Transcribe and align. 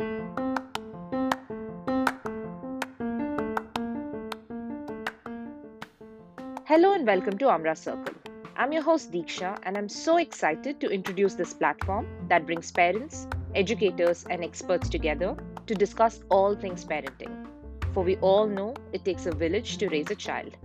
Hello 0.00 0.12
and 6.92 7.04
welcome 7.04 7.36
to 7.38 7.48
Amra 7.48 7.74
Circle. 7.74 8.14
I'm 8.56 8.70
your 8.70 8.82
host 8.82 9.10
Deeksha, 9.10 9.58
and 9.64 9.76
I'm 9.76 9.88
so 9.88 10.18
excited 10.18 10.80
to 10.80 10.88
introduce 10.88 11.34
this 11.34 11.52
platform 11.52 12.06
that 12.28 12.46
brings 12.46 12.70
parents, 12.70 13.26
educators, 13.56 14.24
and 14.30 14.44
experts 14.44 14.88
together 14.88 15.36
to 15.66 15.74
discuss 15.74 16.20
all 16.30 16.54
things 16.54 16.84
parenting. 16.84 17.48
For 17.92 18.04
we 18.04 18.18
all 18.18 18.46
know 18.46 18.74
it 18.92 19.04
takes 19.04 19.26
a 19.26 19.34
village 19.34 19.78
to 19.78 19.88
raise 19.88 20.12
a 20.12 20.14
child. 20.14 20.56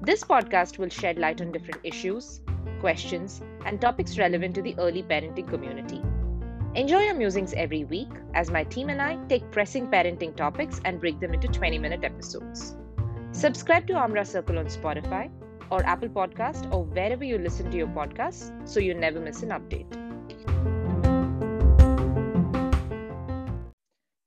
This 0.00 0.24
podcast 0.24 0.78
will 0.78 0.88
shed 0.88 1.18
light 1.18 1.42
on 1.42 1.52
different 1.52 1.80
issues, 1.84 2.40
questions, 2.80 3.42
and 3.66 3.78
topics 3.78 4.16
relevant 4.16 4.54
to 4.54 4.62
the 4.62 4.74
early 4.78 5.02
parenting 5.02 5.48
community. 5.48 6.00
Enjoy 6.74 7.02
your 7.02 7.14
musings 7.14 7.52
every 7.52 7.84
week 7.84 8.08
as 8.34 8.50
my 8.50 8.64
team 8.64 8.88
and 8.88 9.00
I 9.00 9.14
take 9.28 9.48
pressing 9.52 9.86
parenting 9.86 10.34
topics 10.34 10.80
and 10.84 10.98
break 10.98 11.20
them 11.20 11.32
into 11.32 11.46
20 11.46 11.78
minute 11.78 12.02
episodes. 12.02 12.74
Subscribe 13.30 13.86
to 13.86 13.94
Amra 13.94 14.24
Circle 14.24 14.58
on 14.58 14.66
Spotify 14.66 15.30
or 15.70 15.86
Apple 15.86 16.08
Podcast 16.08 16.72
or 16.72 16.82
wherever 16.82 17.22
you 17.22 17.38
listen 17.38 17.70
to 17.70 17.76
your 17.76 17.86
podcasts 17.86 18.50
so 18.68 18.80
you 18.80 18.92
never 18.92 19.20
miss 19.20 19.44
an 19.44 19.50
update. 19.50 19.88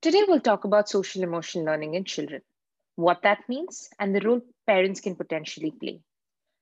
Today 0.00 0.24
we'll 0.26 0.40
talk 0.40 0.64
about 0.64 0.88
social 0.88 1.22
emotional 1.22 1.66
learning 1.66 1.96
in 1.96 2.04
children, 2.04 2.40
what 2.96 3.20
that 3.24 3.46
means, 3.50 3.90
and 3.98 4.14
the 4.14 4.22
role 4.22 4.40
parents 4.66 5.02
can 5.02 5.16
potentially 5.16 5.74
play. 5.78 6.00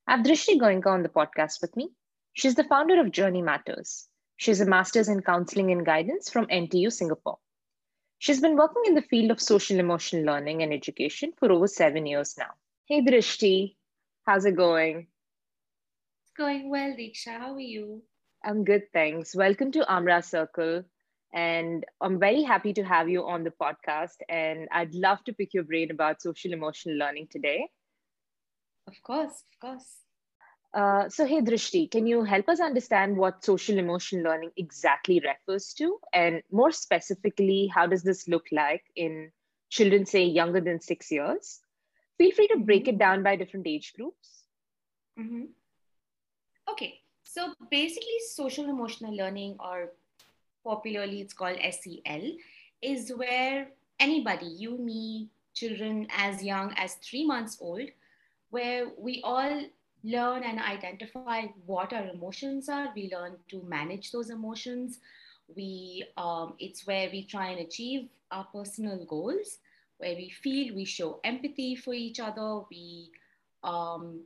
I 0.08 0.16
have 0.16 0.26
Drishti 0.26 0.58
Goenka 0.58 0.88
on 0.88 1.04
the 1.04 1.08
podcast 1.08 1.60
with 1.62 1.76
me. 1.76 1.90
She's 2.32 2.56
the 2.56 2.64
founder 2.64 3.00
of 3.00 3.12
Journey 3.12 3.40
Matters. 3.40 4.08
She's 4.38 4.60
a 4.60 4.66
master's 4.66 5.08
in 5.08 5.22
counseling 5.22 5.72
and 5.72 5.84
guidance 5.84 6.28
from 6.28 6.46
NTU 6.46 6.92
Singapore. 6.92 7.38
She's 8.18 8.40
been 8.40 8.56
working 8.56 8.82
in 8.86 8.94
the 8.94 9.02
field 9.02 9.30
of 9.30 9.40
social 9.40 9.78
emotional 9.78 10.24
learning 10.24 10.62
and 10.62 10.74
education 10.74 11.32
for 11.38 11.50
over 11.50 11.66
seven 11.66 12.04
years 12.04 12.34
now. 12.38 12.50
Hey, 12.84 13.02
Drishti, 13.02 13.76
how's 14.26 14.44
it 14.44 14.56
going? 14.56 15.06
It's 16.22 16.32
going 16.36 16.68
well, 16.68 16.90
Deeksha. 16.90 17.38
How 17.38 17.54
are 17.54 17.60
you? 17.60 18.02
I'm 18.44 18.64
good, 18.64 18.82
thanks. 18.92 19.34
Welcome 19.34 19.72
to 19.72 19.90
Amra 19.90 20.22
Circle. 20.22 20.84
And 21.32 21.84
I'm 22.02 22.18
very 22.18 22.42
happy 22.42 22.74
to 22.74 22.84
have 22.84 23.08
you 23.08 23.26
on 23.26 23.42
the 23.42 23.52
podcast. 23.58 24.16
And 24.28 24.68
I'd 24.70 24.94
love 24.94 25.24
to 25.24 25.32
pick 25.32 25.54
your 25.54 25.64
brain 25.64 25.90
about 25.90 26.20
social 26.20 26.52
emotional 26.52 26.96
learning 26.96 27.28
today. 27.30 27.68
Of 28.86 28.94
course, 29.02 29.44
of 29.52 29.58
course. 29.60 30.05
Uh, 30.76 31.08
so, 31.08 31.24
hey, 31.24 31.40
Drishti, 31.40 31.90
can 31.90 32.06
you 32.06 32.22
help 32.22 32.50
us 32.50 32.60
understand 32.60 33.16
what 33.16 33.42
social 33.42 33.78
emotional 33.78 34.24
learning 34.24 34.50
exactly 34.58 35.22
refers 35.24 35.72
to? 35.72 35.98
And 36.12 36.42
more 36.52 36.70
specifically, 36.70 37.72
how 37.74 37.86
does 37.86 38.02
this 38.02 38.28
look 38.28 38.44
like 38.52 38.82
in 38.94 39.32
children, 39.70 40.04
say, 40.04 40.24
younger 40.24 40.60
than 40.60 40.82
six 40.82 41.10
years? 41.10 41.60
Feel 42.18 42.30
free 42.32 42.48
to 42.48 42.58
break 42.58 42.88
it 42.88 42.98
down 42.98 43.22
by 43.22 43.36
different 43.36 43.66
age 43.66 43.94
groups. 43.96 44.42
Mm-hmm. 45.18 45.44
Okay, 46.70 47.00
so 47.24 47.54
basically, 47.70 48.18
social 48.34 48.68
emotional 48.68 49.16
learning, 49.16 49.56
or 49.58 49.92
popularly 50.62 51.22
it's 51.22 51.32
called 51.32 51.56
SEL, 51.56 52.32
is 52.82 53.10
where 53.16 53.68
anybody, 53.98 54.46
you, 54.46 54.76
me, 54.76 55.30
children 55.54 56.06
as 56.14 56.44
young 56.44 56.74
as 56.76 56.96
three 56.96 57.26
months 57.26 57.56
old, 57.62 57.88
where 58.50 58.88
we 58.98 59.22
all 59.24 59.64
learn 60.06 60.44
and 60.44 60.60
identify 60.60 61.46
what 61.66 61.92
our 61.92 62.06
emotions 62.08 62.68
are. 62.68 62.92
We 62.94 63.10
learn 63.12 63.36
to 63.50 63.62
manage 63.62 64.12
those 64.12 64.30
emotions. 64.30 65.00
We 65.54 66.04
um, 66.16 66.54
it's 66.58 66.86
where 66.86 67.08
we 67.10 67.24
try 67.24 67.48
and 67.48 67.60
achieve 67.60 68.08
our 68.30 68.46
personal 68.54 69.04
goals, 69.04 69.58
where 69.98 70.14
we 70.14 70.30
feel 70.30 70.74
we 70.74 70.84
show 70.84 71.20
empathy 71.24 71.74
for 71.74 71.92
each 71.92 72.20
other. 72.20 72.60
We 72.70 73.10
um, 73.64 74.20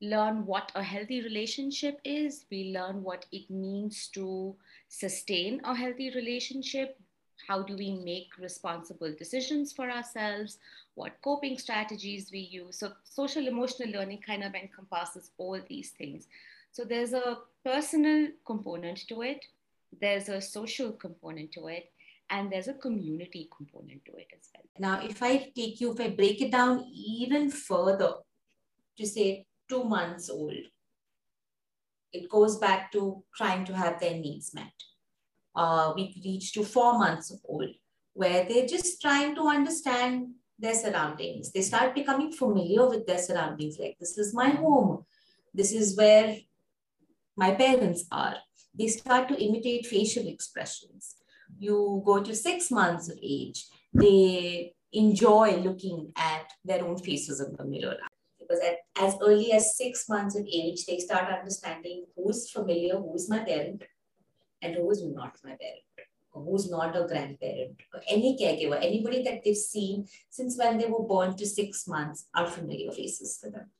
learn 0.00 0.44
what 0.44 0.72
a 0.74 0.82
healthy 0.82 1.22
relationship 1.22 2.00
is. 2.04 2.44
We 2.50 2.72
learn 2.72 3.02
what 3.02 3.26
it 3.30 3.48
means 3.48 4.08
to 4.14 4.56
sustain 4.88 5.60
a 5.64 5.74
healthy 5.74 6.10
relationship. 6.14 6.98
How 7.46 7.62
do 7.62 7.76
we 7.76 7.92
make 7.92 8.28
responsible 8.38 9.14
decisions 9.16 9.72
for 9.72 9.90
ourselves? 9.90 10.58
what 10.96 11.20
coping 11.22 11.58
strategies 11.58 12.30
we 12.32 12.40
use. 12.40 12.78
So, 12.78 12.92
social 13.04 13.46
emotional 13.46 13.90
learning 13.90 14.22
kind 14.26 14.42
of 14.42 14.54
encompasses 14.54 15.30
all 15.38 15.60
these 15.68 15.90
things. 15.90 16.26
So, 16.72 16.84
there's 16.84 17.12
a 17.12 17.38
personal 17.64 18.28
component 18.44 19.06
to 19.08 19.22
it, 19.22 19.44
there's 20.00 20.28
a 20.28 20.40
social 20.40 20.92
component 20.92 21.52
to 21.52 21.68
it, 21.68 21.92
and 22.30 22.50
there's 22.50 22.68
a 22.68 22.74
community 22.74 23.48
component 23.56 24.04
to 24.06 24.16
it 24.16 24.28
as 24.32 24.48
well. 24.54 24.64
Now, 24.78 25.06
if 25.06 25.22
I 25.22 25.52
take 25.54 25.80
you, 25.80 25.92
if 25.92 26.00
I 26.00 26.08
break 26.08 26.40
it 26.40 26.50
down 26.50 26.84
even 26.92 27.50
further 27.50 28.14
to 28.96 29.06
say 29.06 29.46
two 29.68 29.84
months 29.84 30.30
old, 30.30 30.56
it 32.12 32.28
goes 32.30 32.56
back 32.56 32.90
to 32.92 33.22
trying 33.36 33.66
to 33.66 33.76
have 33.76 34.00
their 34.00 34.14
needs 34.14 34.54
met. 34.54 34.72
Uh, 35.56 35.92
we 35.96 36.02
reach 36.22 36.52
to 36.52 36.62
four 36.62 36.98
months 36.98 37.32
old, 37.48 37.70
where 38.12 38.44
they're 38.46 38.66
just 38.66 39.00
trying 39.00 39.34
to 39.34 39.48
understand 39.48 40.28
their 40.58 40.74
surroundings. 40.74 41.50
They 41.52 41.62
start 41.62 41.94
becoming 41.94 42.30
familiar 42.30 42.86
with 42.88 43.06
their 43.06 43.18
surroundings. 43.18 43.78
Like, 43.78 43.96
this 43.98 44.18
is 44.18 44.34
my 44.34 44.50
home. 44.50 45.04
This 45.54 45.72
is 45.72 45.96
where 45.96 46.36
my 47.36 47.52
parents 47.52 48.04
are. 48.10 48.36
They 48.78 48.88
start 48.88 49.28
to 49.28 49.42
imitate 49.42 49.86
facial 49.86 50.26
expressions. 50.28 51.16
You 51.58 52.02
go 52.04 52.22
to 52.22 52.34
six 52.34 52.70
months 52.70 53.08
of 53.08 53.18
age, 53.22 53.66
they 53.94 54.74
enjoy 54.92 55.56
looking 55.56 56.12
at 56.16 56.52
their 56.64 56.84
own 56.84 56.98
faces 56.98 57.40
in 57.40 57.56
the 57.56 57.64
mirror. 57.64 57.96
Because 58.38 58.60
at, 58.60 58.76
as 59.02 59.16
early 59.22 59.52
as 59.52 59.76
six 59.76 60.08
months 60.08 60.36
of 60.36 60.44
age, 60.46 60.84
they 60.86 60.98
start 60.98 61.32
understanding 61.32 62.04
who's 62.14 62.50
familiar, 62.50 62.96
who's 62.98 63.28
my 63.28 63.40
parent, 63.40 63.82
and 64.62 64.74
who 64.74 64.90
is 64.90 65.04
not 65.04 65.36
my 65.44 65.50
parent 65.50 66.08
who's 66.44 66.70
not 66.70 66.96
a 66.96 67.06
grandparent, 67.06 67.80
or 67.94 68.00
any 68.08 68.36
caregiver, 68.40 68.76
anybody 68.82 69.22
that 69.22 69.42
they've 69.44 69.56
seen 69.56 70.06
since 70.30 70.58
when 70.58 70.78
they 70.78 70.86
were 70.86 71.02
born 71.02 71.36
to 71.36 71.46
six 71.46 71.86
months 71.86 72.26
are 72.34 72.46
familiar 72.46 72.90
faces 72.92 73.38
for 73.40 73.50
them. 73.50 73.70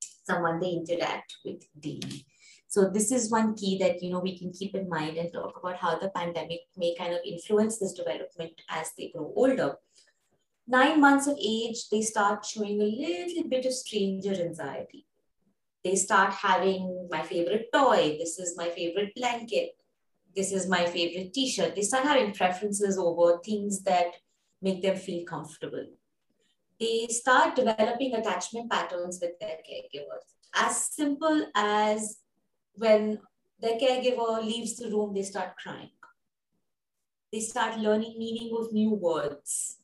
Someone 0.00 0.60
they 0.60 0.70
interact 0.70 1.36
with 1.44 1.64
daily. 1.78 2.24
So 2.68 2.90
this 2.90 3.12
is 3.12 3.30
one 3.30 3.54
key 3.54 3.78
that 3.78 4.02
you 4.02 4.10
know 4.10 4.18
we 4.18 4.38
can 4.38 4.52
keep 4.52 4.74
in 4.74 4.88
mind 4.88 5.16
and 5.16 5.32
talk 5.32 5.58
about 5.58 5.76
how 5.76 5.98
the 5.98 6.10
pandemic 6.10 6.60
may 6.76 6.94
kind 6.96 7.14
of 7.14 7.20
influence 7.24 7.78
this 7.78 7.92
development 7.92 8.60
as 8.68 8.92
they 8.98 9.12
grow 9.14 9.32
older. 9.36 9.76
Nine 10.66 11.00
months 11.00 11.28
of 11.28 11.38
age, 11.40 11.88
they 11.90 12.02
start 12.02 12.44
showing 12.44 12.80
a 12.80 12.84
little 12.84 13.48
bit 13.48 13.66
of 13.66 13.72
stranger 13.72 14.34
anxiety. 14.34 15.06
They 15.84 15.94
start 15.94 16.32
having 16.32 17.08
my 17.08 17.22
favorite 17.22 17.68
toy. 17.72 18.16
This 18.18 18.40
is 18.40 18.56
my 18.56 18.68
favorite 18.70 19.14
blanket 19.14 19.76
this 20.36 20.52
is 20.52 20.68
my 20.68 20.84
favorite 20.84 21.32
t-shirt. 21.32 21.74
They 21.74 21.82
start 21.82 22.04
having 22.04 22.34
preferences 22.34 22.98
over 22.98 23.40
things 23.42 23.82
that 23.84 24.12
make 24.60 24.82
them 24.82 24.96
feel 24.96 25.24
comfortable. 25.24 25.86
They 26.78 27.06
start 27.08 27.56
developing 27.56 28.14
attachment 28.14 28.70
patterns 28.70 29.18
with 29.20 29.38
their 29.40 29.56
caregivers. 29.68 30.26
As 30.54 30.76
simple 30.92 31.46
as 31.54 32.18
when 32.74 33.18
their 33.58 33.78
caregiver 33.78 34.44
leaves 34.44 34.76
the 34.76 34.90
room, 34.90 35.14
they 35.14 35.22
start 35.22 35.56
crying. 35.56 35.90
They 37.32 37.40
start 37.40 37.78
learning 37.78 38.16
meaning 38.18 38.54
of 38.58 38.72
new 38.72 38.90
words. 38.90 39.78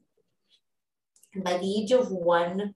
And 1.35 1.43
by 1.43 1.57
the 1.57 1.83
age 1.83 1.93
of 1.93 2.11
one, 2.11 2.75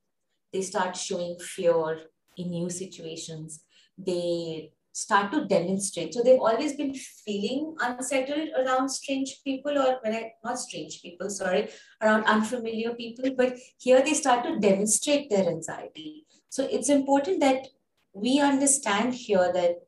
they 0.51 0.63
start 0.63 0.97
showing 0.97 1.39
fear 1.39 2.01
in 2.39 2.51
new 2.51 2.71
situations. 2.71 3.65
They 3.99 4.73
start 4.97 5.31
to 5.31 5.45
demonstrate. 5.45 6.15
So 6.15 6.23
they've 6.23 6.41
always 6.41 6.75
been 6.75 6.95
feeling 6.95 7.77
unsettled 7.81 8.49
around 8.59 8.89
strange 8.89 9.41
people, 9.45 9.79
or 9.79 9.99
when 10.03 10.15
I 10.15 10.33
not 10.43 10.59
strange 10.59 11.03
people, 11.03 11.29
sorry, 11.29 11.69
around 12.01 12.25
unfamiliar 12.25 12.95
people. 12.95 13.31
But 13.37 13.57
here 13.79 14.01
they 14.03 14.15
start 14.15 14.45
to 14.45 14.59
demonstrate 14.59 15.29
their 15.29 15.47
anxiety. 15.49 16.25
So 16.49 16.67
it's 16.71 16.89
important 16.89 17.41
that 17.41 17.67
we 18.15 18.41
understand 18.41 19.13
here 19.13 19.53
that 19.53 19.83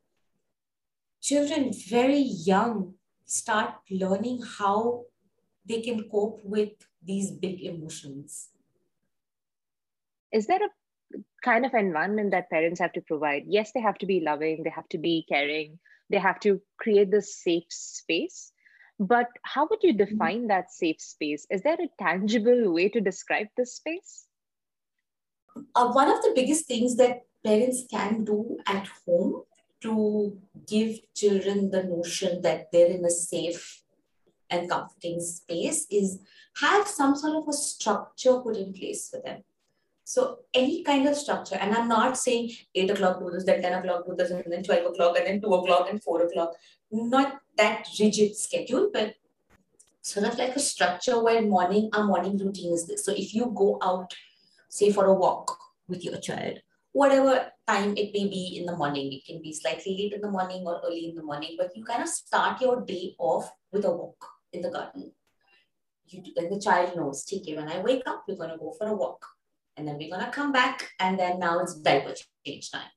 children 1.22 1.72
very 1.88 2.18
young 2.18 2.94
start 3.24 3.76
learning 3.90 4.42
how 4.58 5.04
they 5.64 5.80
can 5.80 6.06
cope 6.10 6.40
with 6.44 6.72
these 7.02 7.30
big 7.30 7.62
emotions. 7.62 8.50
Is 10.30 10.46
there 10.46 10.62
a 10.62 10.68
kind 11.42 11.64
of 11.64 11.74
environment 11.74 12.32
that 12.32 12.50
parents 12.50 12.80
have 12.80 12.92
to 12.92 13.00
provide. 13.00 13.44
Yes, 13.46 13.72
they 13.72 13.80
have 13.80 13.98
to 13.98 14.06
be 14.06 14.20
loving, 14.20 14.62
they 14.62 14.70
have 14.70 14.88
to 14.90 14.98
be 14.98 15.24
caring, 15.28 15.78
they 16.10 16.18
have 16.18 16.40
to 16.40 16.60
create 16.78 17.10
this 17.10 17.36
safe 17.36 17.64
space. 17.68 18.52
But 18.98 19.28
how 19.42 19.68
would 19.68 19.82
you 19.82 19.94
mm-hmm. 19.94 20.12
define 20.12 20.38
mm-hmm. 20.38 20.48
that 20.48 20.72
safe 20.72 21.00
space? 21.00 21.46
Is 21.50 21.62
there 21.62 21.74
a 21.74 22.02
tangible 22.02 22.72
way 22.72 22.88
to 22.88 23.00
describe 23.00 23.48
this 23.56 23.76
space? 23.76 24.26
Uh, 25.74 25.88
one 25.88 26.08
of 26.08 26.22
the 26.22 26.32
biggest 26.34 26.66
things 26.66 26.96
that 26.96 27.22
parents 27.44 27.84
can 27.90 28.24
do 28.24 28.58
at 28.66 28.88
home 29.06 29.42
to 29.82 30.36
give 30.66 30.98
children 31.14 31.70
the 31.70 31.84
notion 31.84 32.42
that 32.42 32.70
they're 32.72 32.90
in 32.90 33.04
a 33.04 33.10
safe 33.10 33.82
and 34.50 34.68
comforting 34.68 35.20
space 35.20 35.86
is 35.90 36.18
have 36.60 36.88
some 36.88 37.14
sort 37.14 37.36
of 37.36 37.48
a 37.48 37.52
structure 37.52 38.40
put 38.40 38.56
in 38.56 38.72
place 38.72 39.08
for 39.08 39.20
them. 39.24 39.42
So 40.08 40.38
any 40.54 40.82
kind 40.84 41.06
of 41.06 41.14
structure, 41.14 41.56
and 41.56 41.74
I'm 41.74 41.86
not 41.86 42.16
saying 42.16 42.52
8 42.74 42.92
o'clock 42.92 43.18
do 43.20 43.30
this, 43.30 43.44
then 43.44 43.60
10 43.60 43.74
o'clock 43.74 44.06
do 44.06 44.14
this, 44.16 44.30
and 44.30 44.42
then 44.50 44.62
12 44.62 44.86
o'clock, 44.86 45.18
and 45.18 45.26
then 45.26 45.38
2 45.42 45.52
o'clock 45.52 45.88
and 45.90 46.02
4 46.02 46.22
o'clock. 46.22 46.54
Not 46.90 47.40
that 47.58 47.86
rigid 48.00 48.34
schedule, 48.34 48.88
but 48.90 49.16
sort 50.00 50.24
of 50.24 50.38
like 50.38 50.56
a 50.56 50.60
structure 50.60 51.22
where 51.22 51.42
morning, 51.42 51.90
our 51.92 52.04
morning 52.04 52.38
routine 52.38 52.72
is 52.72 52.86
this. 52.86 53.04
So 53.04 53.12
if 53.12 53.34
you 53.34 53.52
go 53.54 53.78
out, 53.82 54.14
say 54.70 54.90
for 54.92 55.04
a 55.04 55.12
walk 55.12 55.58
with 55.88 56.02
your 56.02 56.16
child, 56.16 56.62
whatever 56.92 57.52
time 57.66 57.94
it 57.98 58.14
may 58.14 58.28
be 58.28 58.56
in 58.58 58.64
the 58.64 58.76
morning, 58.78 59.12
it 59.12 59.26
can 59.26 59.42
be 59.42 59.52
slightly 59.52 59.94
late 59.94 60.14
in 60.14 60.22
the 60.22 60.30
morning 60.30 60.66
or 60.66 60.80
early 60.86 61.10
in 61.10 61.16
the 61.16 61.22
morning, 61.22 61.56
but 61.58 61.76
you 61.76 61.84
kind 61.84 62.02
of 62.02 62.08
start 62.08 62.62
your 62.62 62.80
day 62.80 63.14
off 63.18 63.52
with 63.72 63.84
a 63.84 63.90
walk 63.90 64.24
in 64.54 64.62
the 64.62 64.70
garden. 64.70 65.12
You, 66.06 66.22
then 66.34 66.48
the 66.48 66.58
child 66.58 66.96
knows, 66.96 67.26
take 67.26 67.42
okay, 67.42 67.56
when 67.56 67.68
I 67.68 67.82
wake 67.82 68.04
up, 68.06 68.24
we're 68.26 68.36
going 68.36 68.48
to 68.48 68.56
go 68.56 68.72
for 68.78 68.86
a 68.86 68.94
walk. 68.94 69.26
And 69.78 69.86
then 69.86 69.96
we're 69.96 70.10
going 70.10 70.24
to 70.24 70.30
come 70.32 70.52
back. 70.52 70.90
And 70.98 71.18
then 71.18 71.38
now 71.38 71.60
it's 71.60 71.76
diaper 71.76 72.14
change 72.44 72.70
time. 72.70 72.90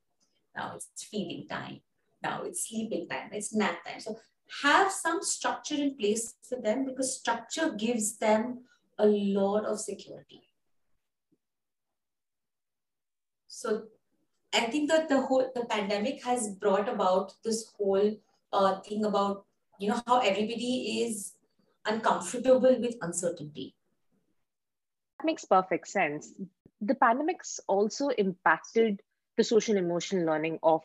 Now 0.56 0.74
it's 0.76 1.04
feeding 1.04 1.48
time. 1.48 1.82
Now 2.24 2.42
it's 2.44 2.68
sleeping 2.68 3.08
time. 3.08 3.30
It's 3.32 3.54
nap 3.54 3.86
time. 3.86 4.00
So 4.00 4.18
have 4.64 4.92
some 4.92 5.22
structure 5.22 5.76
in 5.76 5.96
place 5.96 6.36
for 6.48 6.60
them 6.62 6.86
because 6.86 7.18
structure 7.18 7.72
gives 7.72 8.18
them 8.18 8.66
a 9.00 9.06
lot 9.06 9.66
of 9.66 9.80
security. 9.80 10.42
So 13.48 13.84
I 14.54 14.62
think 14.62 14.90
that 14.90 15.08
the 15.08 15.22
whole 15.22 15.50
the 15.56 15.66
pandemic 15.66 16.24
has 16.24 16.50
brought 16.50 16.90
about 16.90 17.34
this 17.44 17.72
whole 17.78 18.18
uh, 18.52 18.80
thing 18.82 19.06
about 19.06 19.46
you 19.80 19.90
know 19.90 20.02
how 20.06 20.20
everybody 20.20 21.04
is 21.04 21.34
uncomfortable 21.86 22.80
with 22.80 22.96
uncertainty. 23.02 23.76
That 25.22 25.28
makes 25.28 25.46
perfect 25.46 25.88
sense. 25.88 26.34
The 26.82 26.96
pandemics 26.96 27.60
also 27.68 28.08
impacted 28.08 29.02
the 29.38 29.44
social 29.44 29.78
emotional 29.78 30.26
learning 30.26 30.58
of 30.64 30.82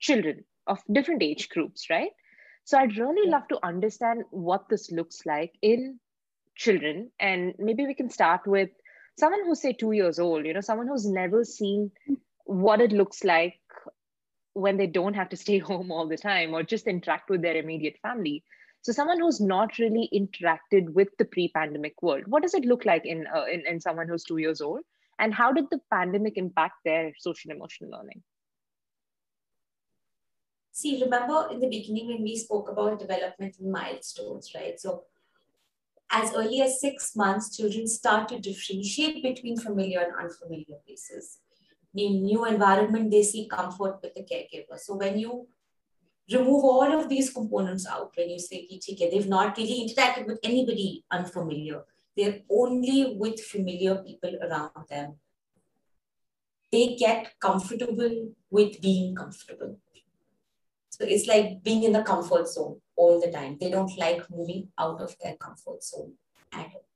children 0.00 0.44
of 0.66 0.80
different 0.90 1.22
age 1.22 1.48
groups, 1.50 1.88
right? 1.88 2.10
So 2.64 2.78
I'd 2.78 2.96
really 2.96 3.30
love 3.30 3.46
to 3.48 3.64
understand 3.64 4.24
what 4.30 4.68
this 4.68 4.90
looks 4.90 5.24
like 5.24 5.52
in 5.62 6.00
children. 6.56 7.12
And 7.20 7.54
maybe 7.60 7.86
we 7.86 7.94
can 7.94 8.10
start 8.10 8.44
with 8.44 8.70
someone 9.20 9.46
who's, 9.46 9.62
say, 9.62 9.72
two 9.72 9.92
years 9.92 10.18
old, 10.18 10.46
you 10.46 10.54
know, 10.54 10.60
someone 10.62 10.88
who's 10.88 11.06
never 11.06 11.44
seen 11.44 11.92
what 12.44 12.80
it 12.80 12.90
looks 12.90 13.22
like 13.22 13.60
when 14.54 14.78
they 14.78 14.88
don't 14.88 15.14
have 15.14 15.28
to 15.28 15.36
stay 15.36 15.58
home 15.70 15.92
all 15.92 16.08
the 16.08 16.16
time 16.16 16.54
or 16.54 16.64
just 16.64 16.88
interact 16.88 17.30
with 17.30 17.40
their 17.40 17.56
immediate 17.56 17.98
family. 18.02 18.42
So 18.82 18.92
someone 18.92 19.18
who's 19.18 19.40
not 19.40 19.78
really 19.78 20.08
interacted 20.14 20.90
with 20.90 21.08
the 21.18 21.24
pre-pandemic 21.24 22.00
world, 22.02 22.24
what 22.26 22.42
does 22.42 22.54
it 22.54 22.64
look 22.64 22.84
like 22.84 23.04
in, 23.04 23.26
uh, 23.34 23.44
in, 23.44 23.66
in 23.66 23.80
someone 23.80 24.08
who's 24.08 24.22
two 24.22 24.36
years 24.38 24.60
old? 24.60 24.80
And 25.18 25.34
how 25.34 25.52
did 25.52 25.64
the 25.70 25.80
pandemic 25.90 26.36
impact 26.36 26.74
their 26.84 27.12
social 27.18 27.50
emotional 27.50 27.90
learning? 27.90 28.22
See, 30.72 31.02
remember 31.02 31.48
in 31.50 31.60
the 31.60 31.68
beginning 31.68 32.08
when 32.08 32.22
we 32.22 32.36
spoke 32.36 32.68
about 32.68 33.00
developmental 33.00 33.66
milestones, 33.66 34.52
right? 34.54 34.78
So 34.78 35.04
as 36.10 36.34
early 36.34 36.60
as 36.60 36.80
six 36.80 37.16
months, 37.16 37.56
children 37.56 37.88
start 37.88 38.28
to 38.28 38.38
differentiate 38.38 39.22
between 39.22 39.56
familiar 39.56 40.00
and 40.00 40.12
unfamiliar 40.14 40.78
places. 40.86 41.38
In 41.94 42.22
new 42.22 42.44
environment, 42.44 43.10
they 43.10 43.22
see 43.22 43.48
comfort 43.48 44.00
with 44.02 44.14
the 44.14 44.22
caregiver. 44.22 44.78
So 44.78 44.96
when 44.96 45.18
you 45.18 45.48
remove 46.32 46.64
all 46.64 47.00
of 47.00 47.08
these 47.08 47.30
components 47.32 47.86
out, 47.86 48.12
when 48.16 48.30
you 48.30 48.38
say, 48.38 48.68
okay, 48.72 49.10
they've 49.10 49.28
not 49.28 49.56
really 49.56 49.88
interacted 49.88 50.26
with 50.26 50.40
anybody 50.42 51.04
unfamiliar, 51.10 51.82
they're 52.16 52.40
only 52.50 53.14
with 53.16 53.40
familiar 53.40 53.96
people 53.96 54.36
around 54.42 54.70
them. 54.88 55.14
They 56.72 56.96
get 56.96 57.38
comfortable 57.38 58.30
with 58.50 58.80
being 58.80 59.14
comfortable. 59.14 59.78
So 60.90 61.04
it's 61.04 61.26
like 61.26 61.62
being 61.62 61.84
in 61.84 61.92
the 61.92 62.02
comfort 62.02 62.48
zone 62.48 62.80
all 62.96 63.20
the 63.20 63.30
time. 63.30 63.58
They 63.60 63.70
don't 63.70 63.96
like 63.98 64.28
moving 64.30 64.68
out 64.78 65.00
of 65.00 65.14
their 65.22 65.36
comfort 65.36 65.84
zone 65.84 66.14
at 66.52 66.70
all. 66.74 66.88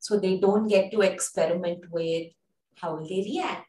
So 0.00 0.18
they 0.18 0.38
don't 0.38 0.66
get 0.66 0.90
to 0.92 1.00
experiment 1.00 1.90
with 1.90 2.32
how 2.76 2.96
they 2.96 3.22
react. 3.24 3.65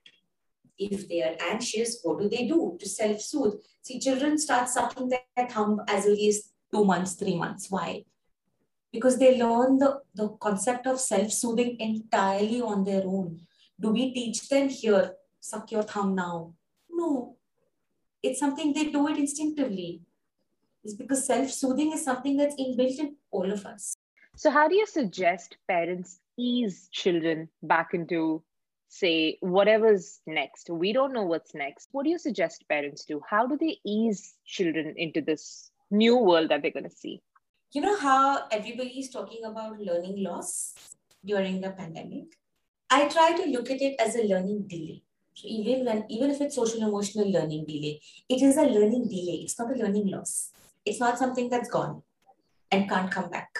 If 0.77 1.07
they 1.09 1.23
are 1.23 1.35
anxious, 1.51 1.99
what 2.03 2.19
do 2.19 2.29
they 2.29 2.47
do 2.47 2.77
to 2.79 2.87
self-soothe? 2.87 3.55
See, 3.81 3.99
children 3.99 4.37
start 4.37 4.69
sucking 4.69 5.09
their 5.09 5.47
thumb 5.49 5.81
as 5.87 6.05
early 6.05 6.27
as 6.29 6.51
two 6.71 6.85
months, 6.85 7.13
three 7.13 7.35
months. 7.35 7.71
Why? 7.71 8.05
Because 8.91 9.17
they 9.17 9.41
learn 9.41 9.79
the, 9.79 10.01
the 10.13 10.29
concept 10.39 10.87
of 10.87 10.99
self-soothing 10.99 11.77
entirely 11.79 12.61
on 12.61 12.83
their 12.83 13.03
own. 13.05 13.41
Do 13.79 13.89
we 13.89 14.13
teach 14.13 14.47
them 14.49 14.69
here, 14.69 15.13
suck 15.39 15.71
your 15.71 15.83
thumb 15.83 16.15
now? 16.15 16.53
No, 16.89 17.37
it's 18.21 18.39
something 18.39 18.73
they 18.73 18.91
do 18.91 19.07
it 19.07 19.17
instinctively. 19.17 20.01
It's 20.83 20.93
because 20.93 21.25
self-soothing 21.25 21.93
is 21.93 22.03
something 22.03 22.37
that's 22.37 22.55
inbuilt 22.55 22.99
in 22.99 23.15
all 23.31 23.51
of 23.51 23.65
us. 23.65 23.95
So 24.35 24.51
how 24.51 24.67
do 24.67 24.75
you 24.75 24.85
suggest 24.85 25.57
parents 25.67 26.19
ease 26.37 26.87
children 26.91 27.49
back 27.63 27.93
into 27.93 28.43
say 28.89 29.37
whatever's 29.41 30.19
next 30.25 30.69
we 30.69 30.93
don't 30.93 31.13
know 31.13 31.23
what's 31.23 31.53
next 31.53 31.89
what 31.91 32.03
do 32.03 32.09
you 32.09 32.17
suggest 32.17 32.67
parents 32.69 33.05
do 33.05 33.21
how 33.29 33.45
do 33.45 33.57
they 33.57 33.77
ease 33.83 34.35
children 34.45 34.93
into 34.97 35.21
this 35.21 35.71
new 35.91 36.17
world 36.17 36.49
that 36.49 36.61
they're 36.61 36.71
going 36.71 36.89
to 36.89 37.01
see 37.03 37.21
you 37.71 37.81
know 37.81 37.97
how 37.97 38.47
everybody 38.51 38.99
is 38.99 39.09
talking 39.09 39.43
about 39.45 39.79
learning 39.79 40.23
loss 40.23 40.73
during 41.25 41.59
the 41.59 41.71
pandemic 41.71 42.37
i 42.89 43.07
try 43.07 43.33
to 43.33 43.49
look 43.49 43.69
at 43.69 43.81
it 43.81 43.95
as 43.99 44.15
a 44.15 44.23
learning 44.23 44.65
delay 44.67 45.01
so 45.37 45.47
even 45.47 45.85
when 45.85 46.03
even 46.09 46.31
if 46.31 46.41
it's 46.41 46.55
social 46.55 46.81
emotional 46.81 47.31
learning 47.31 47.65
delay, 47.65 48.01
it 48.27 48.41
is 48.41 48.57
a 48.57 48.63
learning 48.63 49.07
delay. 49.07 49.41
It's 49.43 49.59
not 49.59 49.71
a 49.71 49.75
learning 49.75 50.07
loss. 50.07 50.49
It's 50.83 50.99
not 50.99 51.19
something 51.19 51.47
that's 51.47 51.69
gone 51.69 52.01
and 52.71 52.89
can't 52.89 53.11
come 53.11 53.29
back. 53.29 53.56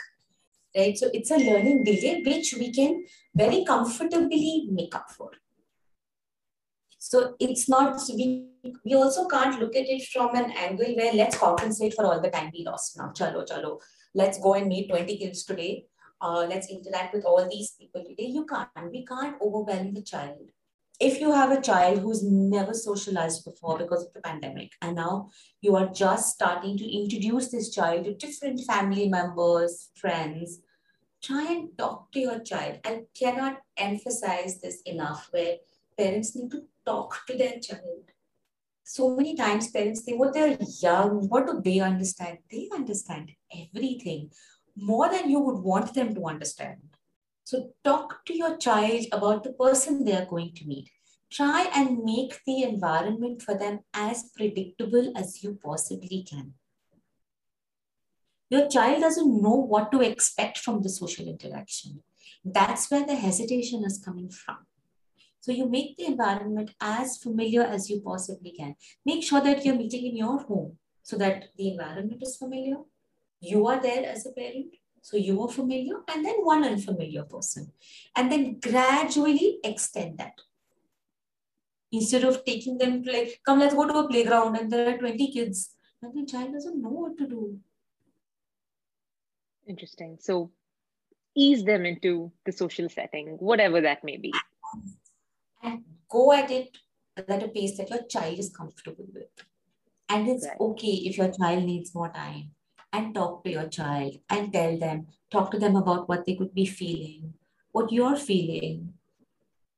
Right? 0.78 0.98
So 0.98 1.10
it's 1.14 1.32
a 1.32 1.38
learning 1.38 1.84
delay 1.84 2.22
which 2.26 2.54
we 2.60 2.72
can 2.72 3.06
very 3.34 3.64
comfortably 3.66 4.68
make 4.72 4.94
up 4.96 5.10
for. 5.10 5.32
So 7.00 7.36
it's 7.40 7.68
not 7.70 8.00
we, 8.16 8.48
we 8.86 8.94
also 8.94 9.28
can't 9.28 9.60
look 9.60 9.76
at 9.76 9.88
it 9.88 10.08
from 10.08 10.36
an 10.36 10.52
angle 10.52 10.94
where 10.96 11.14
let's 11.14 11.38
compensate 11.38 11.94
for 11.94 12.06
all 12.06 12.22
the 12.22 12.30
time 12.30 12.52
we 12.54 12.66
lost 12.66 12.98
now. 12.98 13.12
Chalo, 13.16 13.48
chalo. 13.48 13.80
Let's 14.14 14.40
go 14.40 14.54
and 14.56 14.68
meet 14.68 14.90
20 14.90 15.18
kids 15.18 15.44
today. 15.46 15.86
Uh, 16.20 16.46
let's 16.50 16.70
interact 16.70 17.14
with 17.14 17.26
all 17.26 17.48
these 17.50 17.72
people 17.72 18.04
today. 18.04 18.26
You 18.26 18.46
can't. 18.46 18.92
We 18.92 19.06
can't 19.06 19.36
overwhelm 19.42 19.94
the 19.94 20.02
child 20.02 20.50
if 21.00 21.20
you 21.20 21.32
have 21.32 21.52
a 21.52 21.62
child 21.62 22.00
who's 22.00 22.24
never 22.24 22.74
socialized 22.74 23.46
before 23.46 23.78
because 23.78 24.06
of 24.06 24.14
the 24.14 24.22
pandemic, 24.22 24.72
and 24.82 24.96
now 24.96 25.30
you 25.62 25.76
are 25.76 25.88
just 25.88 26.34
starting 26.34 26.78
to 26.78 26.86
introduce 26.86 27.50
this 27.50 27.70
child 27.70 28.06
to 28.06 28.16
different 28.16 28.62
family 28.62 29.08
members, 29.08 29.90
friends, 29.96 30.60
try 31.22 31.52
and 31.52 31.78
talk 31.78 32.12
to 32.12 32.20
your 32.20 32.40
child. 32.40 32.80
I 32.86 33.04
cannot 33.18 33.60
emphasize 33.78 34.60
this 34.62 34.82
enough 34.86 35.28
where 35.32 35.58
parents 35.98 36.36
need 36.36 36.52
to 36.52 36.64
talk 36.86 37.26
to 37.28 37.38
their 37.38 37.60
child. 37.60 38.12
So 38.84 39.16
many 39.16 39.36
times 39.36 39.70
parents 39.70 40.02
think, 40.02 40.20
well, 40.20 40.32
they're 40.32 40.58
young. 40.82 41.28
What 41.28 41.48
do 41.48 41.62
they 41.62 41.80
understand? 41.80 42.38
They 42.50 42.70
understand 42.74 43.32
everything 43.52 44.32
more 44.76 45.10
than 45.10 45.30
you 45.30 45.40
would 45.40 45.62
want 45.64 45.94
them 45.94 46.14
to 46.16 46.26
understand. 46.26 46.78
So 47.44 47.72
talk 47.84 48.26
to 48.26 48.38
your 48.38 48.58
child 48.58 49.06
about 49.12 49.44
the 49.44 49.54
person 49.54 50.06
they 50.06 50.16
are 50.16 50.26
going 50.26 50.54
to 50.56 50.68
meet. 50.68 50.90
Try 51.32 51.70
and 51.76 52.04
make 52.04 52.40
the 52.46 52.64
environment 52.64 53.42
for 53.42 53.58
them 53.58 53.80
as 53.94 54.30
predictable 54.36 55.12
as 55.18 55.44
you 55.44 55.60
possibly 55.64 56.24
can. 56.24 56.54
Your 58.50 58.68
child 58.68 59.02
doesn't 59.02 59.42
know 59.42 59.56
what 59.56 59.92
to 59.92 60.02
expect 60.02 60.58
from 60.60 60.82
the 60.82 60.90
social 60.90 61.28
interaction. 61.28 62.02
That's 62.44 62.90
where 62.90 63.06
the 63.06 63.16
hesitation 63.16 63.84
is 63.86 64.02
coming 64.04 64.30
from. 64.30 64.58
So 65.40 65.52
you 65.52 65.70
make 65.70 65.98
the 65.98 66.06
environment 66.06 66.72
as 66.82 67.18
familiar 67.18 67.64
as 67.64 67.90
you 67.90 68.02
possibly 68.02 68.52
can. 68.52 68.76
Make 69.06 69.24
sure 69.24 69.42
that 69.42 69.66
you're 69.66 69.76
meeting 69.76 70.06
in 70.06 70.18
your 70.18 70.40
home 70.40 70.78
so 71.04 71.18
that 71.18 71.46
the 71.58 71.72
environment 71.72 72.22
is 72.22 72.38
familiar. 72.38 72.78
You 73.40 73.68
are 73.68 73.82
there 73.82 74.06
as 74.10 74.26
a 74.26 74.32
parent 74.32 74.74
so 75.08 75.16
you 75.16 75.42
are 75.42 75.48
familiar 75.48 76.02
and 76.14 76.26
then 76.26 76.36
one 76.44 76.66
unfamiliar 76.66 77.24
person. 77.24 77.72
And 78.14 78.30
then 78.30 78.60
gradually 78.60 79.60
extend 79.64 80.18
that. 80.18 80.34
Instead 81.94 82.26
of 82.26 82.44
taking 82.44 82.78
them 82.78 83.02
to 83.04 83.12
like, 83.14 83.40
come, 83.46 83.60
let's 83.60 83.74
go 83.74 83.88
to 83.88 84.00
a 84.00 84.10
playground 84.10 84.58
and 84.58 84.70
there 84.70 84.94
are 84.94 84.98
20 84.98 85.32
kids. 85.32 85.76
And 86.02 86.14
the 86.14 86.30
child 86.30 86.52
doesn't 86.52 86.82
know 86.82 86.90
what 86.90 87.18
to 87.20 87.26
do. 87.26 87.58
Interesting. 89.68 90.18
So 90.20 90.52
ease 91.36 91.64
them 91.64 91.86
into 91.86 92.32
the 92.46 92.52
social 92.52 92.90
setting, 92.90 93.38
whatever 93.40 93.82
that 93.82 94.04
may 94.04 94.18
be. 94.18 94.34
And 95.62 95.84
go 96.10 96.32
at 96.32 96.50
it 96.50 96.78
at 97.18 97.44
a 97.44 97.48
pace 97.48 97.78
that 97.78 97.90
your 97.90 98.04
child 98.04 98.40
is 98.40 98.56
comfortable 98.56 99.06
with. 99.14 99.30
And 100.10 100.28
it's 100.28 100.46
right. 100.48 100.58
okay 100.60 100.94
if 101.08 101.18
your 101.18 101.32
child 101.32 101.64
needs 101.64 101.94
more 101.94 102.10
time 102.10 102.52
and 102.94 103.14
talk 103.14 103.44
to 103.44 103.52
your 103.52 103.68
child 103.68 104.18
and 104.30 104.54
tell 104.54 104.78
them, 104.78 105.08
talk 105.30 105.52
to 105.52 105.60
them 105.60 105.76
about 105.76 106.08
what 106.08 106.26
they 106.26 106.36
could 106.36 106.54
be 106.54 106.66
feeling, 106.66 107.34
what 107.72 107.92
you're 107.92 108.16
feeling. 108.16 108.94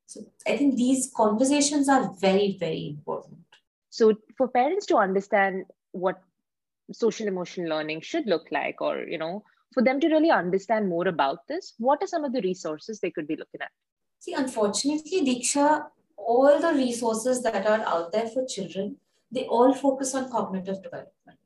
So 0.05 0.21
I 0.47 0.57
think 0.57 0.75
these 0.75 1.11
conversations 1.15 1.89
are 1.89 2.13
very, 2.19 2.57
very 2.59 2.87
important. 2.89 3.39
So 3.89 4.15
for 4.37 4.47
parents 4.47 4.85
to 4.87 4.97
understand 4.97 5.65
what 5.91 6.21
social 6.91 7.27
emotional 7.27 7.69
learning 7.69 8.01
should 8.01 8.27
look 8.27 8.47
like, 8.51 8.81
or 8.81 8.99
you 8.99 9.17
know, 9.17 9.43
for 9.73 9.83
them 9.83 9.99
to 9.99 10.07
really 10.07 10.31
understand 10.31 10.89
more 10.89 11.07
about 11.07 11.47
this, 11.47 11.73
what 11.77 12.01
are 12.01 12.07
some 12.07 12.23
of 12.23 12.33
the 12.33 12.41
resources 12.41 12.99
they 12.99 13.11
could 13.11 13.27
be 13.27 13.35
looking 13.35 13.61
at? 13.61 13.71
See, 14.19 14.33
unfortunately, 14.33 15.21
Deeksha, 15.21 15.85
all 16.17 16.59
the 16.59 16.73
resources 16.73 17.41
that 17.43 17.65
are 17.65 17.85
out 17.85 18.11
there 18.11 18.27
for 18.27 18.45
children, 18.45 18.97
they 19.31 19.45
all 19.45 19.73
focus 19.73 20.15
on 20.15 20.31
cognitive 20.31 20.81
development. 20.81 21.39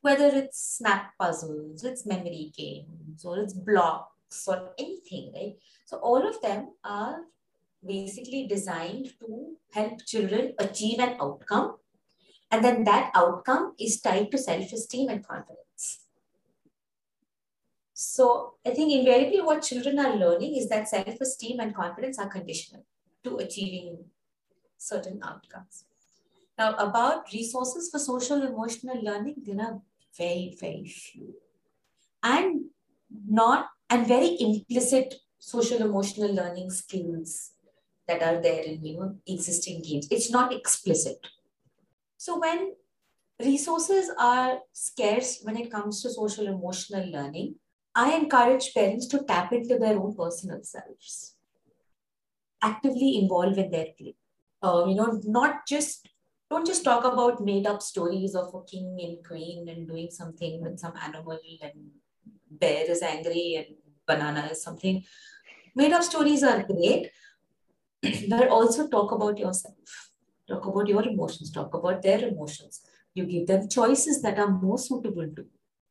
Whether 0.00 0.26
it's 0.26 0.76
snap 0.78 1.12
puzzles, 1.18 1.84
it's 1.84 2.06
memory 2.06 2.52
games, 2.56 3.24
or 3.24 3.38
it's 3.38 3.52
blocks, 3.52 4.46
or 4.48 4.70
anything, 4.78 5.32
right? 5.34 5.56
So 5.84 5.98
all 5.98 6.26
of 6.26 6.40
them 6.40 6.70
are 6.84 7.20
basically 7.84 8.46
designed 8.46 9.10
to 9.20 9.56
help 9.72 10.04
children 10.04 10.54
achieve 10.58 10.98
an 10.98 11.16
outcome. 11.20 11.76
And 12.50 12.64
then 12.64 12.84
that 12.84 13.12
outcome 13.14 13.74
is 13.78 14.00
tied 14.00 14.30
to 14.30 14.38
self-esteem 14.38 15.08
and 15.08 15.26
confidence. 15.26 16.05
So 17.98 18.56
I 18.66 18.72
think 18.72 18.92
invariably 18.92 19.40
what 19.40 19.62
children 19.62 19.98
are 19.98 20.14
learning 20.14 20.54
is 20.54 20.68
that 20.68 20.86
self-esteem 20.86 21.60
and 21.60 21.74
confidence 21.74 22.18
are 22.18 22.28
conditional 22.28 22.84
to 23.24 23.38
achieving 23.38 24.04
certain 24.76 25.18
outcomes. 25.24 25.86
Now 26.58 26.74
about 26.74 27.32
resources 27.32 27.88
for 27.88 27.98
social 27.98 28.42
emotional 28.42 29.02
learning, 29.02 29.36
there 29.46 29.58
are 29.64 29.80
very, 30.14 30.54
very 30.60 30.84
few. 30.84 31.36
And 32.22 32.66
not 33.26 33.68
and 33.88 34.06
very 34.06 34.36
implicit 34.40 35.14
social 35.38 35.78
emotional 35.78 36.34
learning 36.34 36.68
skills 36.72 37.52
that 38.08 38.22
are 38.22 38.42
there 38.42 38.62
in 38.62 38.84
you 38.84 39.00
know 39.00 39.16
existing 39.26 39.80
games. 39.80 40.06
It's 40.10 40.30
not 40.30 40.52
explicit. 40.52 41.26
So 42.18 42.38
when 42.38 42.74
resources 43.40 44.10
are 44.18 44.58
scarce 44.72 45.40
when 45.42 45.56
it 45.56 45.70
comes 45.70 46.02
to 46.02 46.10
social 46.10 46.46
emotional 46.46 47.10
learning, 47.10 47.54
I 47.96 48.14
encourage 48.14 48.74
parents 48.74 49.06
to 49.08 49.24
tap 49.24 49.54
into 49.54 49.78
their 49.78 49.98
own 49.98 50.14
personal 50.14 50.62
selves, 50.62 51.34
actively 52.62 53.18
involve 53.18 53.56
in 53.56 53.70
their 53.70 53.86
play. 53.98 54.14
Uh, 54.62 54.84
you 54.86 54.94
know, 54.94 55.18
not 55.24 55.66
just 55.66 56.06
don't 56.50 56.66
just 56.66 56.84
talk 56.84 57.04
about 57.04 57.42
made 57.42 57.66
up 57.66 57.80
stories 57.80 58.34
of 58.34 58.54
a 58.54 58.62
king 58.70 58.98
and 59.02 59.26
queen 59.26 59.66
and 59.68 59.88
doing 59.88 60.10
something 60.10 60.60
with 60.62 60.78
some 60.78 60.92
animal 61.02 61.38
and 61.62 61.72
bear 62.50 62.84
is 62.90 63.00
angry 63.02 63.54
and 63.56 63.76
banana 64.06 64.46
is 64.50 64.62
something. 64.62 65.02
Made 65.74 65.92
up 65.92 66.02
stories 66.02 66.42
are 66.42 66.62
great, 66.64 67.10
but 68.28 68.48
also 68.48 68.88
talk 68.88 69.10
about 69.12 69.38
yourself. 69.38 70.10
Talk 70.46 70.66
about 70.66 70.86
your 70.86 71.02
emotions, 71.08 71.50
talk 71.50 71.72
about 71.72 72.02
their 72.02 72.28
emotions. 72.28 72.82
You 73.14 73.24
give 73.24 73.46
them 73.46 73.68
choices 73.70 74.20
that 74.20 74.38
are 74.38 74.50
more 74.50 74.78
suitable 74.78 75.28
to 75.34 75.46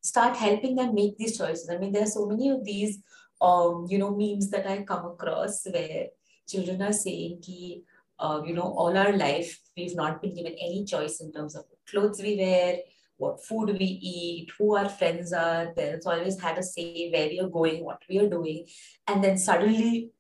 start 0.06 0.38
helping 0.38 0.76
them 0.76 0.94
make 0.94 1.18
these 1.18 1.38
choices. 1.38 1.70
I 1.70 1.78
mean, 1.78 1.92
there 1.92 2.04
are 2.04 2.18
so 2.18 2.26
many 2.28 2.50
of 2.50 2.64
these, 2.64 3.00
um, 3.42 3.86
you 3.90 3.98
know, 3.98 4.16
memes 4.16 4.50
that 4.52 4.68
I 4.68 4.84
come 4.84 5.06
across 5.06 5.66
where 5.66 6.08
children 6.48 6.82
are 6.82 6.94
saying, 6.94 7.40
ki, 7.42 7.84
uh, 8.20 8.42
you 8.46 8.54
know, 8.54 8.70
all 8.82 8.98
our 8.98 9.16
life 9.18 9.60
we've 9.76 9.96
not 9.96 10.22
been 10.22 10.36
given 10.36 10.54
any 10.54 10.86
choice 10.86 11.20
in 11.22 11.32
terms 11.34 11.56
of 11.56 11.66
clothes 11.90 12.22
we 12.22 12.38
wear, 12.38 12.78
what 13.18 13.44
food 13.44 13.70
we 13.80 13.86
eat, 13.86 14.52
who 14.58 14.76
our 14.76 14.90
friends 14.90 15.34
are. 15.34 15.74
Parents 15.74 16.06
always 16.06 16.40
had 16.40 16.58
a 16.58 16.64
say 16.64 17.10
where 17.12 17.28
we 17.28 17.40
are 17.40 17.50
going, 17.50 17.84
what 17.84 18.02
we 18.10 18.20
are 18.20 18.30
doing, 18.30 18.66
and 19.08 19.24
then 19.24 19.38
suddenly 19.38 20.12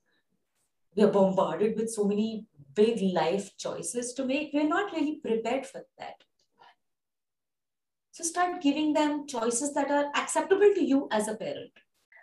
we 0.96 1.04
are 1.04 1.12
bombarded 1.12 1.76
with 1.78 1.90
so 1.90 2.06
many 2.06 2.46
big 2.74 3.02
life 3.14 3.56
choices 3.58 4.14
to 4.14 4.26
make. 4.26 4.52
We're 4.54 4.68
not 4.68 4.94
really 4.94 5.20
prepared 5.24 5.66
for 5.66 5.82
that. 6.00 6.24
So 8.16 8.24
start 8.24 8.62
giving 8.62 8.94
them 8.94 9.28
choices 9.28 9.74
that 9.74 9.92
are 9.92 10.10
acceptable 10.16 10.74
to 10.74 10.82
you 10.82 11.10
as 11.12 11.28
a 11.28 11.36
parent. 11.36 11.72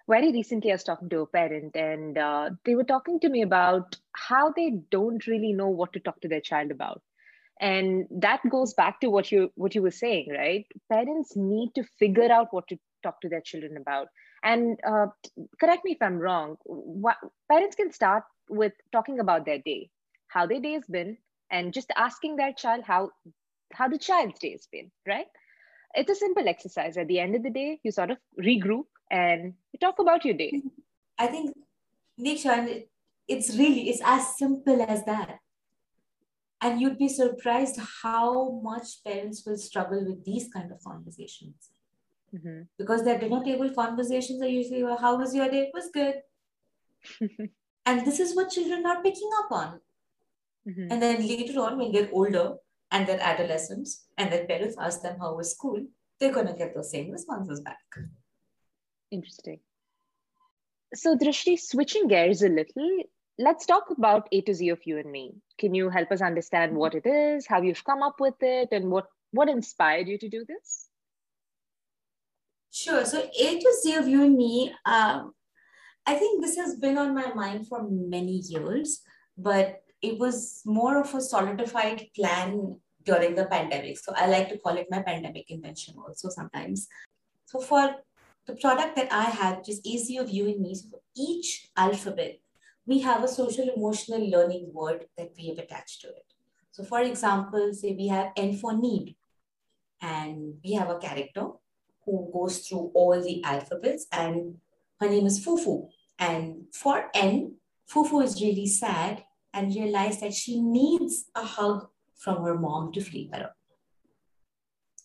Very 0.08 0.32
recently, 0.32 0.70
I 0.70 0.74
was 0.76 0.84
talking 0.84 1.10
to 1.10 1.20
a 1.20 1.26
parent, 1.26 1.76
and 1.76 2.16
uh, 2.16 2.48
they 2.64 2.74
were 2.74 2.84
talking 2.84 3.20
to 3.20 3.28
me 3.28 3.42
about 3.42 3.98
how 4.12 4.52
they 4.56 4.70
don't 4.90 5.26
really 5.26 5.52
know 5.52 5.68
what 5.68 5.92
to 5.92 6.00
talk 6.00 6.18
to 6.22 6.28
their 6.28 6.40
child 6.40 6.70
about. 6.70 7.02
And 7.60 8.06
that 8.10 8.40
goes 8.50 8.72
back 8.72 9.00
to 9.00 9.10
what 9.10 9.30
you 9.30 9.52
what 9.54 9.74
you 9.74 9.82
were 9.82 9.90
saying 9.90 10.28
right? 10.30 10.64
Parents 10.90 11.36
need 11.36 11.72
to 11.74 11.84
figure 11.98 12.32
out 12.32 12.48
what 12.52 12.68
to 12.68 12.78
talk 13.02 13.20
to 13.20 13.28
their 13.28 13.42
children 13.42 13.76
about. 13.76 14.08
And 14.42 14.80
uh, 14.88 15.08
correct 15.60 15.84
me 15.84 15.92
if 15.92 16.02
i'm 16.02 16.18
wrong 16.18 16.56
what, 16.64 17.16
parents 17.50 17.76
can 17.76 17.92
start 17.92 18.24
with 18.48 18.72
talking 18.92 19.20
about 19.20 19.44
their 19.44 19.58
day 19.58 19.90
how 20.28 20.46
their 20.46 20.60
day 20.60 20.72
has 20.72 20.86
been 20.86 21.16
and 21.50 21.72
just 21.72 21.92
asking 21.96 22.36
their 22.36 22.52
child 22.52 22.82
how 22.82 23.10
how 23.72 23.88
the 23.88 23.98
child's 23.98 24.38
day 24.40 24.50
has 24.52 24.66
been 24.72 24.90
right 25.06 25.26
it's 25.94 26.10
a 26.10 26.14
simple 26.14 26.48
exercise. 26.48 26.96
At 26.96 27.08
the 27.08 27.18
end 27.18 27.36
of 27.36 27.42
the 27.42 27.50
day, 27.50 27.80
you 27.82 27.92
sort 27.92 28.10
of 28.10 28.18
regroup 28.40 28.86
and 29.10 29.54
you 29.72 29.78
talk 29.80 29.98
about 29.98 30.24
your 30.24 30.34
day. 30.34 30.62
I 31.18 31.26
think, 31.26 31.56
Nikshan, 32.18 32.84
it's 33.28 33.50
really, 33.56 33.88
it's 33.88 34.02
as 34.04 34.36
simple 34.36 34.82
as 34.82 35.04
that. 35.04 35.38
And 36.60 36.80
you'd 36.80 36.98
be 36.98 37.08
surprised 37.08 37.78
how 38.02 38.60
much 38.62 39.02
parents 39.04 39.42
will 39.44 39.56
struggle 39.56 40.04
with 40.04 40.24
these 40.24 40.48
kind 40.52 40.70
of 40.70 40.82
conversations. 40.84 41.70
Mm-hmm. 42.34 42.62
Because 42.78 43.04
their 43.04 43.18
dinner 43.18 43.42
table 43.44 43.70
conversations 43.70 44.40
are 44.40 44.48
usually, 44.48 44.82
well, 44.82 44.96
how 44.96 45.18
was 45.18 45.34
your 45.34 45.50
day? 45.50 45.64
It 45.64 45.70
was 45.74 45.90
good. 45.92 46.22
and 47.86 48.06
this 48.06 48.20
is 48.20 48.34
what 48.34 48.50
children 48.50 48.86
are 48.86 49.02
picking 49.02 49.30
up 49.44 49.52
on. 49.52 49.80
Mm-hmm. 50.68 50.86
And 50.90 51.02
then 51.02 51.26
later 51.26 51.60
on, 51.60 51.78
when 51.78 51.92
they're 51.92 52.08
older, 52.12 52.54
and 52.92 53.08
their 53.08 53.20
adolescents 53.20 54.04
and 54.18 54.30
their 54.30 54.46
parents 54.46 54.76
ask 54.78 55.02
them 55.02 55.16
how 55.18 55.34
was 55.34 55.50
school, 55.50 55.80
they're 56.20 56.32
going 56.32 56.46
to 56.46 56.52
get 56.52 56.74
those 56.74 56.90
same 56.90 57.10
responses 57.10 57.60
back. 57.60 57.80
Interesting. 59.10 59.58
So, 60.94 61.16
Drishti, 61.16 61.58
switching 61.58 62.06
gears 62.06 62.42
a 62.42 62.48
little, 62.48 63.02
let's 63.38 63.64
talk 63.64 63.84
about 63.90 64.28
A 64.30 64.42
to 64.42 64.54
Z 64.54 64.68
of 64.68 64.80
you 64.84 64.98
and 64.98 65.10
me. 65.10 65.34
Can 65.58 65.74
you 65.74 65.88
help 65.88 66.12
us 66.12 66.20
understand 66.20 66.76
what 66.76 66.94
it 66.94 67.06
is, 67.06 67.46
how 67.46 67.62
you've 67.62 67.82
come 67.82 68.02
up 68.02 68.20
with 68.20 68.34
it, 68.42 68.68
and 68.72 68.90
what, 68.90 69.06
what 69.30 69.48
inspired 69.48 70.06
you 70.06 70.18
to 70.18 70.28
do 70.28 70.44
this? 70.46 70.88
Sure. 72.70 73.04
So, 73.06 73.18
A 73.20 73.58
to 73.58 73.74
Z 73.82 73.94
of 73.94 74.06
you 74.06 74.22
and 74.22 74.36
me, 74.36 74.74
um, 74.84 75.32
I 76.06 76.14
think 76.14 76.42
this 76.42 76.56
has 76.56 76.76
been 76.76 76.98
on 76.98 77.14
my 77.14 77.32
mind 77.32 77.68
for 77.68 77.86
many 77.90 78.42
years, 78.44 79.00
but 79.38 79.82
it 80.02 80.18
was 80.18 80.62
more 80.64 80.98
of 80.98 81.14
a 81.14 81.20
solidified 81.20 82.08
plan 82.14 82.76
during 83.04 83.34
the 83.34 83.46
pandemic. 83.46 83.98
So 83.98 84.12
I 84.16 84.26
like 84.26 84.48
to 84.50 84.58
call 84.58 84.76
it 84.76 84.88
my 84.90 85.00
pandemic 85.02 85.50
invention 85.50 85.94
also 86.04 86.28
sometimes. 86.28 86.88
So 87.46 87.60
for 87.60 87.94
the 88.46 88.54
product 88.56 88.96
that 88.96 89.12
I 89.12 89.24
had, 89.24 89.58
which 89.58 89.68
is 89.68 89.80
A-Z 89.86 90.16
of 90.18 90.30
you 90.30 90.48
and 90.48 90.60
me, 90.60 90.74
so 90.74 90.88
for 90.90 91.00
each 91.16 91.70
alphabet, 91.76 92.40
we 92.86 93.00
have 93.00 93.22
a 93.22 93.28
social 93.28 93.68
emotional 93.76 94.28
learning 94.28 94.70
word 94.72 95.06
that 95.16 95.30
we 95.38 95.48
have 95.48 95.58
attached 95.58 96.00
to 96.02 96.08
it. 96.08 96.26
So 96.72 96.82
for 96.82 97.00
example, 97.00 97.72
say 97.72 97.94
we 97.94 98.08
have 98.08 98.32
N 98.36 98.56
for 98.56 98.76
need, 98.76 99.14
and 100.00 100.54
we 100.64 100.72
have 100.72 100.90
a 100.90 100.98
character 100.98 101.46
who 102.04 102.30
goes 102.32 102.66
through 102.66 102.90
all 102.94 103.22
the 103.22 103.44
alphabets, 103.44 104.06
and 104.10 104.56
her 104.98 105.08
name 105.08 105.26
is 105.26 105.44
Fufu. 105.44 105.88
And 106.18 106.64
for 106.72 107.08
N, 107.14 107.54
Fufu 107.88 108.24
is 108.24 108.42
really 108.42 108.66
sad 108.66 109.22
and 109.52 109.74
realize 109.74 110.20
that 110.20 110.34
she 110.34 110.60
needs 110.60 111.26
a 111.34 111.44
hug 111.44 111.88
from 112.16 112.42
her 112.44 112.58
mom 112.58 112.92
to 112.92 113.00
feel 113.00 113.28
better. 113.30 113.50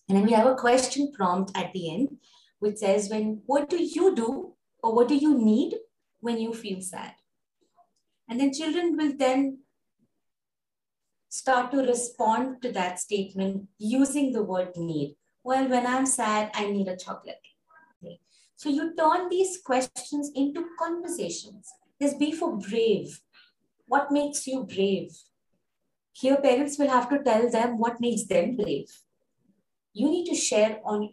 And 0.08 0.18
then 0.18 0.26
we 0.26 0.32
have 0.34 0.48
a 0.48 0.56
question 0.56 1.12
prompt 1.12 1.58
at 1.58 1.74
the 1.74 1.94
end, 1.94 2.18
which 2.60 2.78
says, 2.78 3.10
when 3.10 3.42
what 3.46 3.70
do 3.70 3.82
you 3.82 4.16
do 4.16 4.54
or 4.82 4.96
what 4.96 5.08
do 5.08 5.16
you 5.16 5.38
need 5.38 5.76
when 6.20 6.38
you 6.40 6.54
feel 6.54 6.82
sad? 6.82 7.14
And 8.30 8.40
then 8.40 8.54
children 8.54 8.96
will 8.98 9.14
then 9.18 9.60
start 11.30 11.72
to 11.72 11.78
respond 11.78 12.62
to 12.62 12.72
that 12.72 13.00
statement 13.00 13.68
using 13.78 14.32
the 14.32 14.44
word 14.44 14.76
need. 14.76 15.16
Well, 15.44 15.68
when 15.68 15.86
I'm 15.86 16.06
sad, 16.06 16.52
I 16.54 16.70
need 16.72 16.88
a 16.88 16.98
chocolate. 16.98 17.42
Okay. 18.04 18.20
So 18.56 18.70
you 18.70 18.96
turn 18.96 19.30
these 19.30 19.60
questions 19.64 20.32
into 20.36 20.66
conversations. 20.80 21.68
There's 22.00 22.16
B 22.16 22.32
for 22.32 22.58
brave. 22.58 23.22
What 23.88 24.12
makes 24.12 24.46
you 24.48 24.64
brave? 24.64 25.12
Here, 26.12 26.38
parents 26.38 26.78
will 26.78 26.90
have 26.90 27.10
to 27.10 27.24
tell 27.24 27.50
them 27.50 27.78
what 27.78 28.02
makes 28.02 28.26
them 28.26 28.56
brave. 28.56 28.90
You 29.94 30.10
need 30.10 30.26
to 30.30 30.36
share 30.36 30.80
on, 30.84 31.10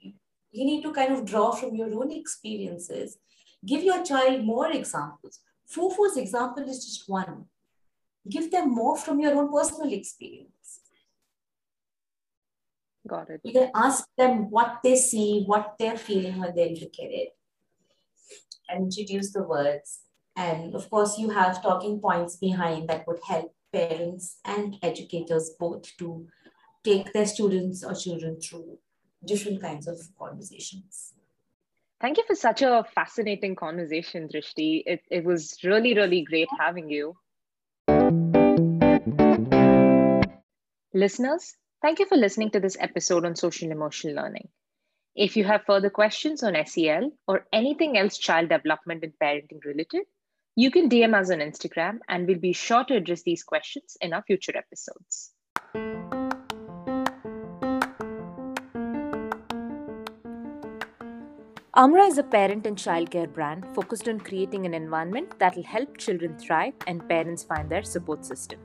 you 0.50 0.64
need 0.64 0.82
to 0.82 0.92
kind 0.92 1.12
of 1.12 1.24
draw 1.24 1.52
from 1.52 1.74
your 1.74 1.94
own 1.94 2.10
experiences. 2.10 3.18
Give 3.64 3.82
your 3.82 4.02
child 4.04 4.44
more 4.44 4.70
examples. 4.70 5.40
Fufu's 5.70 6.16
example 6.16 6.68
is 6.68 6.84
just 6.84 7.08
one. 7.08 7.46
Give 8.28 8.50
them 8.50 8.74
more 8.74 8.96
from 8.96 9.20
your 9.20 9.34
own 9.34 9.52
personal 9.52 9.92
experience. 9.92 10.80
Got 13.06 13.30
it. 13.30 13.40
You 13.44 13.52
can 13.52 13.70
ask 13.74 14.06
them 14.16 14.50
what 14.50 14.80
they 14.82 14.96
see, 14.96 15.44
what 15.44 15.74
they're 15.78 15.98
feeling 15.98 16.40
when 16.40 16.54
they 16.54 16.70
look 16.70 16.94
at 16.98 17.10
it, 17.10 17.36
and 18.68 18.84
introduce 18.84 19.32
the 19.32 19.42
words. 19.42 20.00
And 20.36 20.74
of 20.74 20.90
course, 20.90 21.18
you 21.18 21.30
have 21.30 21.62
talking 21.62 22.00
points 22.00 22.36
behind 22.36 22.88
that 22.88 23.06
would 23.06 23.20
help 23.26 23.54
parents 23.72 24.38
and 24.44 24.76
educators 24.82 25.50
both 25.58 25.96
to 25.98 26.26
take 26.82 27.12
their 27.12 27.26
students 27.26 27.84
or 27.84 27.94
children 27.94 28.40
through 28.40 28.78
different 29.24 29.62
kinds 29.62 29.86
of 29.86 29.98
conversations. 30.18 31.14
Thank 32.00 32.18
you 32.18 32.24
for 32.26 32.34
such 32.34 32.62
a 32.62 32.84
fascinating 32.94 33.56
conversation, 33.56 34.28
Drishti. 34.28 34.82
It, 34.84 35.02
it 35.10 35.24
was 35.24 35.56
really, 35.64 35.94
really 35.94 36.22
great 36.22 36.48
having 36.58 36.90
you. 36.90 37.16
Listeners, 40.92 41.54
thank 41.80 41.98
you 41.98 42.06
for 42.06 42.16
listening 42.16 42.50
to 42.50 42.60
this 42.60 42.76
episode 42.78 43.24
on 43.24 43.36
social 43.36 43.70
emotional 43.70 44.14
learning. 44.14 44.48
If 45.16 45.36
you 45.36 45.44
have 45.44 45.64
further 45.64 45.90
questions 45.90 46.42
on 46.42 46.56
SEL 46.66 47.12
or 47.26 47.46
anything 47.52 47.96
else 47.96 48.18
child 48.18 48.48
development 48.48 49.04
and 49.04 49.12
parenting 49.20 49.64
related, 49.64 50.02
you 50.56 50.70
can 50.70 50.88
DM 50.88 51.14
us 51.14 51.30
on 51.30 51.38
Instagram 51.38 51.98
and 52.08 52.28
we'll 52.28 52.38
be 52.38 52.52
sure 52.52 52.84
to 52.84 52.94
address 52.94 53.22
these 53.22 53.42
questions 53.42 53.96
in 54.00 54.12
our 54.12 54.22
future 54.22 54.56
episodes. 54.56 55.32
Amra 61.76 62.04
is 62.04 62.18
a 62.18 62.22
parent 62.22 62.66
and 62.66 62.76
childcare 62.76 63.32
brand 63.32 63.66
focused 63.74 64.08
on 64.08 64.20
creating 64.20 64.64
an 64.64 64.74
environment 64.74 65.36
that 65.40 65.56
will 65.56 65.64
help 65.64 65.96
children 65.98 66.38
thrive 66.38 66.74
and 66.86 67.08
parents 67.08 67.42
find 67.42 67.68
their 67.68 67.82
support 67.82 68.24
system. 68.24 68.60